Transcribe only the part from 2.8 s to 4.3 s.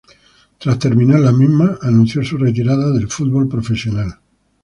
del fútbol profesional.